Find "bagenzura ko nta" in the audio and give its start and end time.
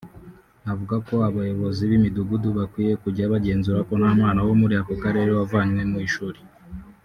3.33-4.09